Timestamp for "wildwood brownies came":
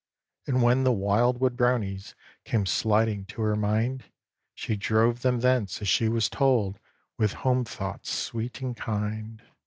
0.91-2.65